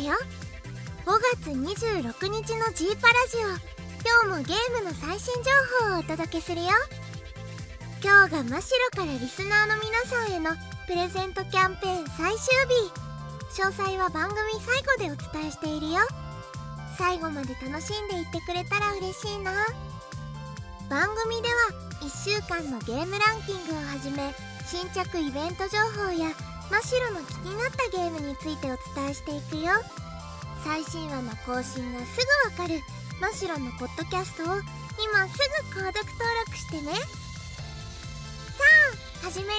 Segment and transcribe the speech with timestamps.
[0.00, 0.14] よ。
[1.06, 1.12] 5
[1.42, 3.40] 月26日の G パラジオ。
[4.04, 5.50] 今日もゲームの最新情
[5.90, 6.68] 報をお届けするよ。
[8.02, 10.50] 今日が真白からリスナーの皆さんへの
[10.86, 13.60] プレゼントキャンペーン最終日。
[13.60, 15.98] 詳細は番組最後でお伝えしているよ。
[16.96, 19.52] 最後まで楽しんでいってくれたら嬉しいな。
[20.88, 21.54] 番組では
[22.02, 24.32] 1週間のゲームランキングをはじめ
[24.66, 26.30] 新着イベント情報や
[26.70, 29.72] 真っ白の気になったゲームについてお伝えしていくよ。
[30.64, 32.82] 最新話の更新がすぐわかる
[33.20, 35.38] 真っ白のポッドキャストを今す
[35.72, 36.94] ぐ購読登録してね。
[36.94, 37.00] さ
[39.22, 39.58] あ始めるよ。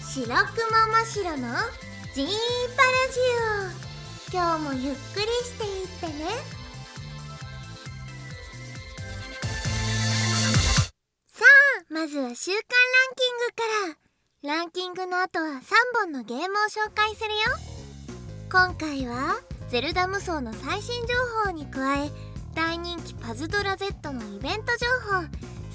[0.00, 0.30] 白く
[0.70, 1.48] ま真っ白の
[2.14, 2.28] ジーン
[2.76, 3.20] パラジ
[4.32, 4.38] オ。
[4.38, 6.24] 今日もゆっくりしていってね。
[11.28, 11.44] さ
[11.80, 14.05] あまずは週間ランキングから。
[14.46, 15.60] ランキングの後は3
[15.92, 17.34] 本のゲームを紹介するよ。
[18.48, 22.10] 今回はゼルダ無双の最新情報に加え
[22.54, 24.86] 大人気パズドラ Z のイベント情
[25.18, 25.26] 報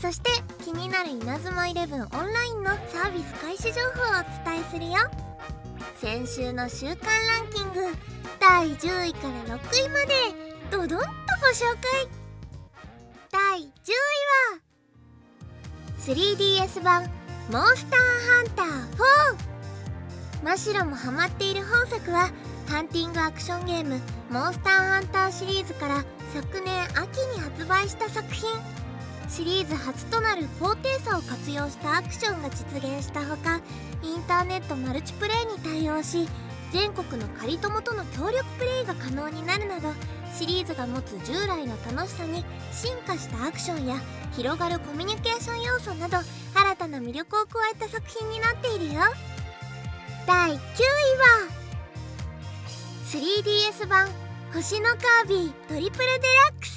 [0.02, 0.30] そして
[0.64, 5.00] 気になる稲妻イレブンオンラインのサービス開始情報をお伝えするよ。
[5.98, 7.94] 先週の週間ランキング
[8.40, 10.14] 第10位から6位まで
[10.72, 11.08] ドドンとご紹
[11.74, 12.08] 介。
[13.32, 13.68] 第10位
[14.56, 14.62] は
[16.00, 17.21] 3DS 版
[17.52, 22.32] モンスターハンター4真っ白もハマっている本作は
[22.70, 24.00] ハンティングアクションゲーム
[24.30, 28.48] モンスターハンターシリーズから昨年秋に発売した作品。
[29.28, 33.60] シリーズ初となる高低差を活用したアクションが実現したほか
[34.02, 36.28] インターネットマルチプレイに対応し
[36.72, 39.90] 全国の仮友との協力プレイが可能になるなど
[40.38, 43.96] シリーズが持つ従来の楽しさに進化したアクションや
[44.36, 49.02] 広がるコミュニケーション要素など新たな魅力を加えた作品になっているよ。
[50.26, 50.62] 第9位は
[53.12, 54.08] 3DS 版
[54.54, 56.76] 星のカービィトリプルデラックス。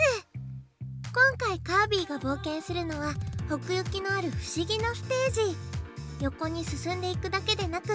[1.13, 3.15] 今回カービィが冒険するのは
[3.51, 5.75] 奥行きのある不思議なステージ。
[6.21, 7.89] 横に進んでいくだけでなく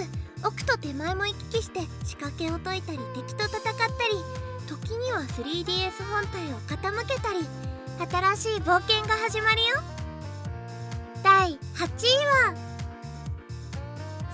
[0.44, 4.49] 奥と手前も行き来して仕掛けを解いたり敵と戦ったり
[5.40, 7.46] 3DS 本体を傾けたり
[8.36, 9.66] 新しい冒険が始まるよ。
[11.22, 11.56] 第8位
[12.26, 12.54] は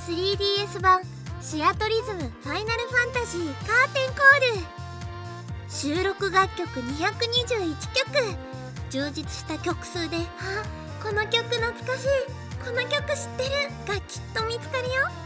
[0.06, 1.03] 3DS 版
[1.41, 4.66] シアトリズムファイナルファンタジーカーテンコール
[5.69, 8.37] 収録楽曲221曲
[8.91, 10.65] 充実した曲数で「あ
[11.03, 12.09] この曲懐かしい。
[12.65, 15.25] この曲知ってる」がきっと見つかるよ。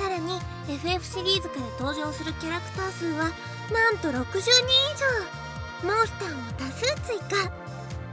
[0.00, 3.30] さらに FF シリーズから登場するキャラクター数は
[3.70, 4.48] なんと60人以
[4.96, 5.86] 上。
[5.86, 7.52] モンスターも多数追加。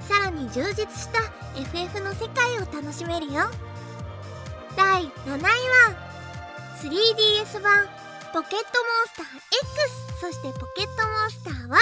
[0.02, 1.20] さらに充実した
[1.58, 3.44] FF の世界を楽しめるよ。
[4.76, 5.96] 第7位は
[6.84, 7.88] 3DS 版
[8.34, 9.26] ポケットモンスター
[10.12, 11.82] X そしてポケットモンスター Y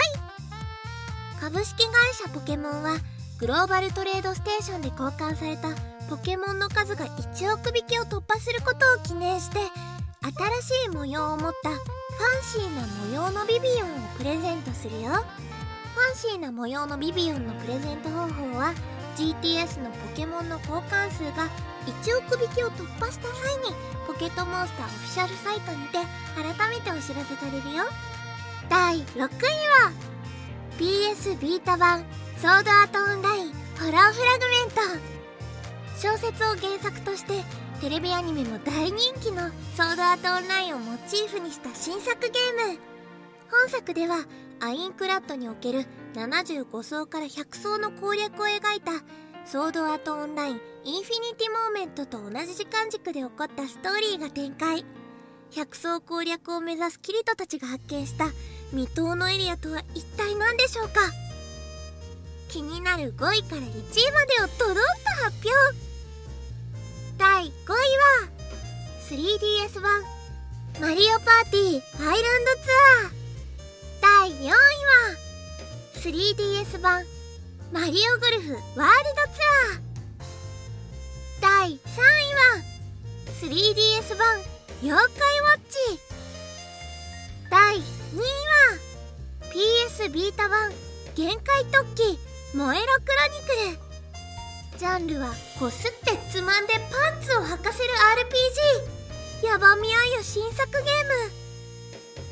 [1.41, 2.97] 株式会社ポケモンは
[3.39, 5.69] グローバルトレードステーションで交換された
[6.09, 9.59] ポケモンの数が1億匹を突破することを記念して
[10.25, 15.11] 新しい模様を持ったファンシーな模様のビビオンをプレゼントするよ。
[15.11, 15.21] ファ
[16.13, 18.73] ンシーな模様のビビオンのプレゼント方法は
[19.15, 21.47] GTS のポケモンの交換数が
[21.85, 23.75] 1億匹を突破した際に
[24.07, 25.99] ポケットモンスターオフィシャルサイトにて
[26.33, 27.83] 改めてお知らせされるよ。
[28.67, 29.91] 第6位は
[30.79, 32.03] PS Vita 版
[32.41, 35.15] Sword Art Online Hollow Fragment。
[36.01, 37.43] 小説を原作として
[37.85, 39.47] テレビアニメも大人気の
[39.77, 42.79] Sword Art Online をモチーフにした新作ゲーム。
[43.51, 44.25] 本作では
[44.59, 45.85] アインクラッドにおける
[46.15, 48.91] 75層から100層の攻略を描いた
[49.45, 54.83] Sword Art Online Infinity Moment と同じ時間軸で起こったストーリーが展開。
[55.51, 58.31] 100層攻略を目指すキリトたちが発見した
[58.71, 61.01] 未踏のエリアとは一体何でしょうか？
[62.49, 64.81] 気になる5位から1位までをドドンと
[65.23, 65.94] 発表。
[67.45, 68.25] 第5位は
[69.07, 70.01] 3DS 版
[70.81, 73.11] マリオパーティーアイランドツアー。
[74.01, 74.55] 第4位は
[75.93, 77.05] 3DS 版
[77.71, 79.85] マリオゴルフワールドツアー
[81.39, 82.63] 第3位は
[83.39, 84.41] 3DS 版
[84.81, 85.77] 妖怪ウォッチ。
[87.51, 88.79] 第2位は
[89.53, 90.71] PS ビータ版
[91.15, 92.17] 限界突起
[92.55, 93.84] 燃えろクロニクル。
[94.77, 97.89] ジャンルはこすってつまんでパンツを履かせる
[99.41, 101.31] RPG ヤバみあゆ新作ゲーム。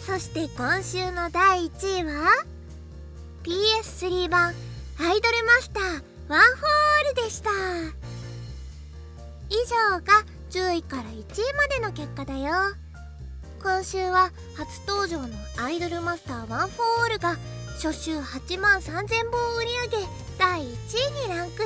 [0.06, 2.46] そして今週の第1位は
[3.44, 5.84] PS3 版アイドルマスター
[6.28, 7.50] One For All でした。
[9.50, 12.52] 以上が10位から1位までの結果だよ。
[13.62, 17.38] 今週は初登場のアイドルマスター One For All が
[17.82, 20.08] 初週8万3000本売り上げ
[20.38, 21.63] 第1位にランク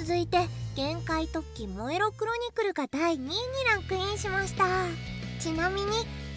[0.00, 0.38] 続いて
[0.76, 3.28] 限界凸記モエロクロニクルが第2位に
[3.68, 4.64] ランクインしました。
[5.38, 5.88] ちなみに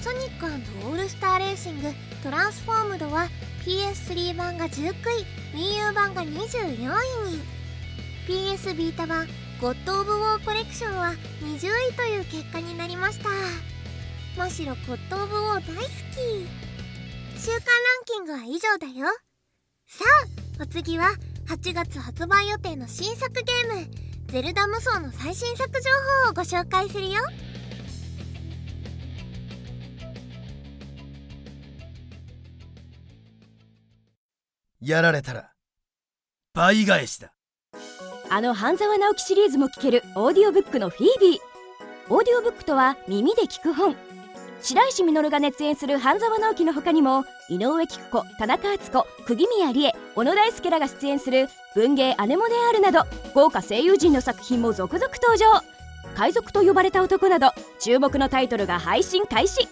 [0.01, 0.45] ソニック
[0.85, 1.87] オールスターレーシング
[2.21, 3.29] トランスフォームドは
[3.65, 4.93] PS3 版が19位
[5.55, 7.41] WiiU 版が24位に。
[8.27, 9.27] PS ビータ版
[9.61, 13.29] ゴッド・オブ・ウォーコレクションは20位という結果になりました。
[14.43, 15.87] むしろゴッド・オブ・ウォー大好き。
[17.39, 19.07] 週間ランキングは以上だよ。
[19.87, 20.03] さ
[20.59, 21.11] あお次は
[21.47, 23.87] 8月発売予定の新作ゲーム
[24.27, 25.89] 「ゼルダ無双」の最新作情
[26.25, 27.21] 報をご紹介するよ。
[34.81, 35.53] やられたら
[36.53, 37.33] 倍返しだ。
[38.29, 41.39] あの半沢直樹シリーズも聞けるオーディオブックのフィービー。
[42.09, 43.95] オーディオブックとは耳で聞く本
[44.63, 53.01] 白石稔が熱演する半沢直樹の他にも井上貴子田中敦子釘宮理恵小野大輔らが出演する文芸アネモネアールなど
[53.35, 55.45] 豪華声優陣の作品も続々登場
[56.15, 59.67] 海賊と呼ばれた男など注目のタイトルが配信開始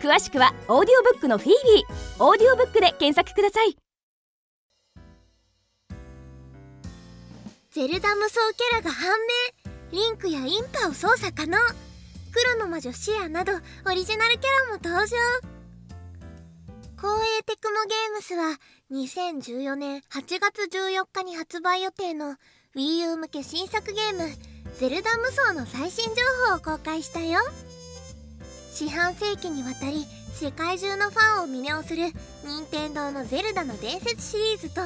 [0.00, 3.76] 詳しくはオーディオブックのフィービーオーディオブックで検索ください
[7.72, 9.16] ゼルダ無双キャラが判
[9.92, 11.58] 明リンクやインパを操作可能
[12.32, 13.52] 黒の魔女シアなど
[13.86, 15.16] オリジナルキャラも登場。
[16.96, 18.58] 光栄テクモゲームスは
[18.90, 22.36] 2014年8月14日に発売予定の
[22.74, 24.28] WiiU 向け新作ゲーム
[24.78, 27.40] 「ゼルダ無双」の最新情報を公開したよ。
[28.72, 32.12] 四半世紀にわたり世界中のファンを魅了する
[32.44, 34.82] 任天堂の「ゼルダの伝説」シリーズと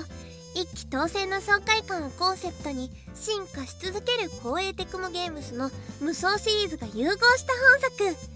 [0.54, 5.70] 一気当選の爽快感をコンセプトに進化し続ける光栄テクモゲームスの
[6.00, 7.52] 無双シリーズが融合した
[8.04, 8.32] 本作。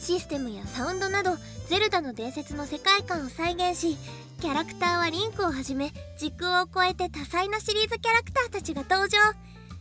[0.00, 1.32] システムやサウンドなど
[1.66, 3.96] ゼルダの伝説の世界観を再現し
[4.40, 9.18] キャラクターはリンクをはじめ時空を超えて多彩なシリーズキャラクターたちが登場。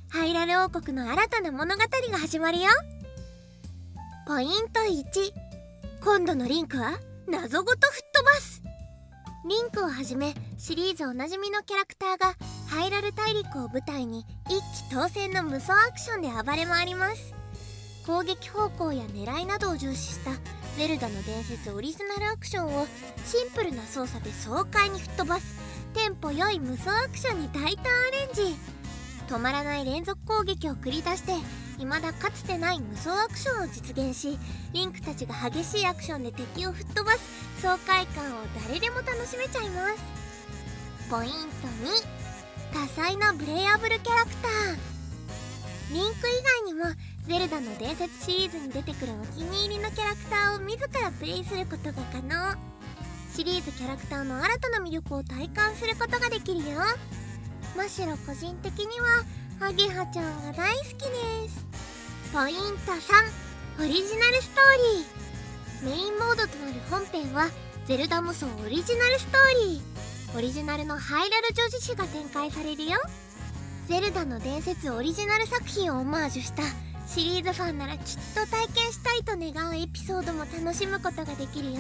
[0.10, 1.82] ハイラル王国の新たな物語
[2.12, 2.66] が始まるよ。
[4.26, 5.32] ポイント1
[6.04, 8.64] 今度のリンクは謎ごと吹っ飛ばす。
[9.48, 12.34] リンクをはじめシリーズおなじみのキャラクターが
[12.68, 14.60] ハイラル大陸を舞台に一
[14.90, 17.36] 気当選の無双アクションで暴れ回ります。
[18.08, 20.32] 攻撃方向や狙いなどを重視した
[20.76, 22.88] ゼルダの伝説オリジナルアクションを
[23.24, 25.46] シンプルな操作で爽快に吹っ飛ばす
[25.94, 28.56] テンポ良い無双アクションに大胆アレンジ。
[29.28, 31.34] 止まらない連続攻撃を繰り出して
[31.78, 34.40] 未だかつてない無双アクションを実現し
[34.74, 40.17] リンクたちが激しいアクションで敵を吹っ飛ばす爽快感を誰でも楽しめちゃいます。
[41.10, 41.40] ポイント2
[42.74, 44.78] 多彩なブレイアブルキャラクター。
[45.94, 46.84] リンク以外にも
[47.26, 52.58] ゼルダの伝説シリーズに出てくるお気に入りのキャラクターを自らプレイすることが可能。
[53.34, 56.82] シリーズキャラクターの新たな魅力を体感することができるよ。
[57.78, 59.24] むしろ個人的には
[59.62, 61.66] アゲハちゃんが大好きです。
[62.34, 65.90] ポイント3オリジナルストーリー。
[65.90, 67.50] メインモードとなる本編は
[67.86, 69.97] ゼルダ無双オリジナルストーリー。
[70.38, 73.00] オリジナルのハイラル女子誌が展開されるよ。
[73.88, 76.62] ゼルダの伝説オリジナル作品をオマージュした
[77.08, 78.02] シリーズファンならきっ
[78.36, 81.80] と体験したいと願うエピソードも楽しむことができるよ。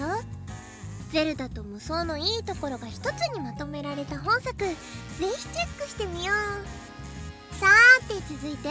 [1.12, 4.58] ゼルダと無双のいいところが一つにまとめられた本作。
[4.58, 4.74] ぜひ
[5.20, 7.56] チェックしてみよう。
[7.60, 8.70] さーて続いて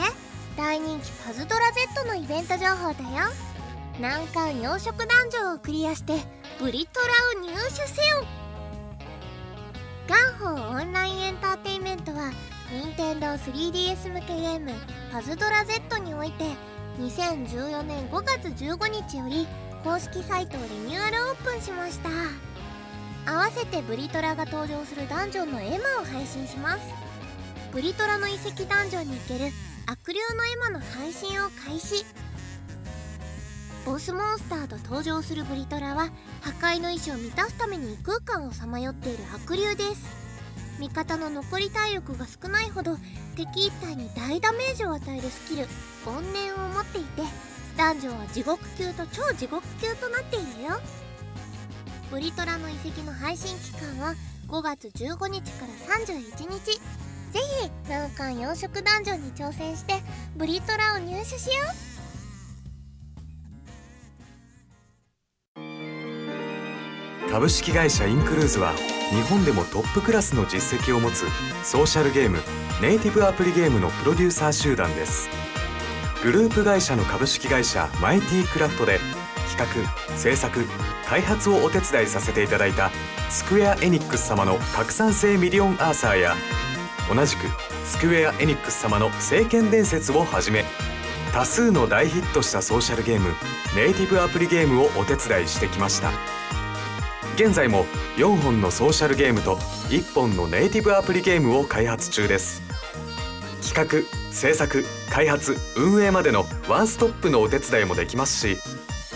[0.56, 1.60] 大人気パズドラ
[1.94, 3.32] Z のイベント情報だよ。
[4.00, 6.14] 難関養殖ダンジョンをクリアして
[6.58, 7.00] ブリト
[7.36, 8.45] ラを入手せよ。
[13.16, 14.72] Nintendo3DS 向けゲーム
[15.10, 16.44] 「パズドラ Z」において
[16.98, 19.46] 2014年5月15日より
[19.82, 22.10] 公式サイトをリニューアルオープンしました。
[23.24, 26.80] 合わせてブリトラが登場するダンジョンのエマを配信します。
[27.72, 29.50] ブリトラの遺跡ダンジョンに行ける
[29.86, 32.04] 悪霊のエマの配信を開始。
[33.86, 36.10] ボスモンスターと登場するブリトラは
[36.42, 40.25] 破壊の意志を満たすために異空間をさまよっている悪霊です。
[40.78, 42.96] 味方の残り体力が少ないほど
[43.34, 45.66] 敵一体に大ダメージを与えるスキル
[46.04, 47.22] 怨念を持っていて
[47.76, 50.80] ダンジョンは地獄級と超地獄級となっているよ。
[52.10, 54.14] ブリトラの遺跡の配信期間は
[54.48, 56.80] 5月15日から31日。
[57.32, 60.02] ぜひ難関養殖ダンジョンに挑戦して
[60.36, 61.52] ブリトラを入手しよ
[67.26, 67.30] う。
[67.30, 68.72] 株式会社インクルーズは
[69.10, 71.26] 日本でもトップクラスの実績を持つ
[71.62, 72.38] ソーシャルゲーム
[72.82, 75.28] ネイティブアプリゲームのプロデューサー集団です。
[76.22, 78.98] グループ会社の株式会社マイティクラフトで
[79.56, 80.64] 企画制作
[81.06, 82.90] 開発をお手伝いさせていただいた
[83.30, 86.34] スクエア・エニックス様の拡散性ミリオンアーサーや
[87.14, 87.46] 同じく
[87.84, 90.64] スクエア・エニックス様の聖剣伝説をはじめ
[91.32, 93.28] 多数の大ヒットしたソーシャルゲーム
[93.76, 96.10] ネイティブアプリゲームをお手伝いしてきました。
[97.36, 97.84] 現在も
[98.16, 99.56] 4本のソーシャルゲームと
[99.90, 102.62] 1本のネイティブアプリゲームを開発中です。
[103.62, 108.56] 企画制作開発運営までのワンストップのお手伝いもできますし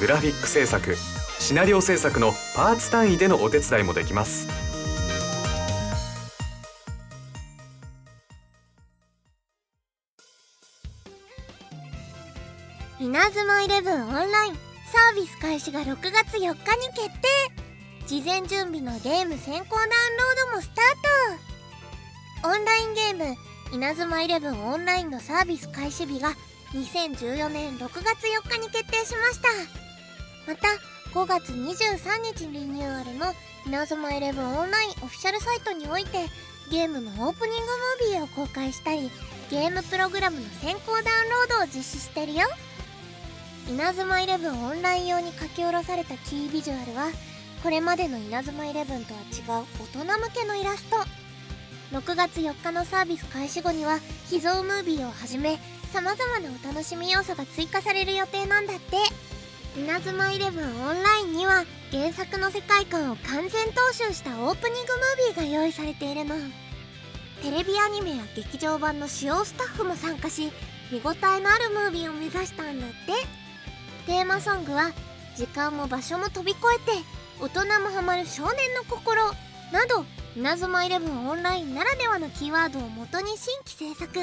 [0.00, 0.97] グラフィック制作
[1.39, 4.49] シナリオ制作のパーツ単位でのお手伝いもできます。
[13.00, 14.71] 稲妻イレブンオンライン。
[14.91, 16.53] サービス開始が6月4日に
[16.89, 17.50] 決定。
[18.11, 22.49] 事前準備のゲーム先行ダウンロードもスタート。
[22.49, 23.37] オンラインゲーム
[23.73, 26.31] 稲妻イレブンオンラインのサービス開始日が
[26.73, 29.49] 2014年6月4日に決定しました。
[30.49, 30.67] また
[31.14, 33.33] 5月23日リニューアルの
[33.64, 36.26] 稲妻イレブンオンラインオフィシャルサイトにおいて
[36.73, 37.67] ゲームのオープニング
[38.11, 39.09] ムービーを公開したり
[39.52, 42.49] ゲームプログラムの先行ダウンロードを実施してるよ。
[43.69, 47.12] 稲妻イレブンオンライン用に書き下ろされたキービジュアルは
[47.62, 50.97] これまでの稲妻イレブンとは違う大人向けのイラスト。
[51.97, 53.99] 6月4日のサービス開始後には
[54.29, 55.59] 秘蔵ムービーをはじめ
[55.93, 58.97] さまざまなお楽しみ要素が追加される予定なんだって。
[59.76, 66.35] 稲妻イレブンオンラインには原作の世界観を完全踏襲したオープニングムービーが用意されているの。
[67.43, 70.50] テレビアニメや劇場版の主要スタッフも参加し
[70.90, 72.97] 見応えのあるムービーを目指したんだって。
[74.07, 74.93] テーマソングは
[75.37, 79.23] 時間も場所も飛び越えて大人もハマる少年の心。
[79.73, 80.04] など
[80.37, 84.20] 稲妻イレブンオンラインならではのキーワードをもとに新規制作。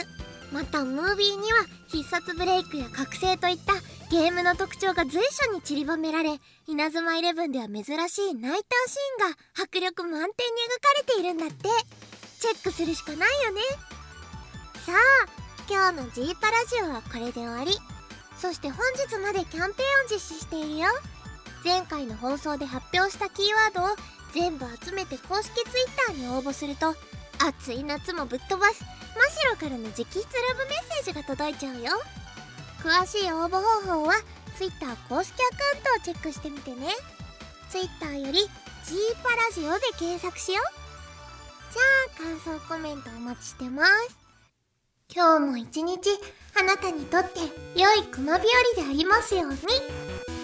[0.52, 3.74] またムービーには必殺ブレイクや覚醒といった
[4.10, 10.38] ゲームの特徴が随所に散りばめられ稲妻イレブンでは珍しいナイターシーンが迫力満点に描か
[10.98, 11.70] れているんだって。
[12.40, 13.62] チェックするしかないよね。
[14.86, 15.28] さあ
[15.70, 17.72] 今日の G パラジオはこれで終わり。
[18.38, 20.88] そして本日までキャンペーンを実施しているよ。
[21.68, 23.46] 前回の放送で発表したキー
[23.76, 23.96] ワードを
[24.34, 26.96] 全部集めて公式 Twitter に応募すると
[27.46, 28.86] 暑い夏もぶっ飛ばす
[29.36, 31.92] 真白からの直筆ラブメッセージが届いちゃうよ。
[32.82, 34.14] 詳しい応募方法は
[34.58, 36.88] Twitter 公式アカウントをチェックしてみてね。
[37.70, 38.40] Twitter より
[38.86, 40.64] G パラジオで検索しよう。
[41.74, 44.18] じゃあ感想コメントお待ちしてます。
[45.14, 46.00] 今日も一日
[46.58, 47.42] あなたにとって
[47.76, 48.48] 良い熊日
[48.78, 50.37] 和でありますように。